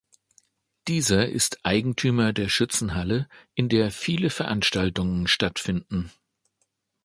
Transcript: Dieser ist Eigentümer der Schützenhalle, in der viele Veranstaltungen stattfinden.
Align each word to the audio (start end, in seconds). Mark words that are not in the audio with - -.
Dieser 0.87 1.29
ist 1.29 1.59
Eigentümer 1.63 2.33
der 2.33 2.49
Schützenhalle, 2.49 3.29
in 3.53 3.69
der 3.69 3.91
viele 3.91 4.31
Veranstaltungen 4.31 5.27
stattfinden. 5.27 6.11